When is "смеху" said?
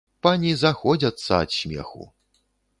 1.59-2.11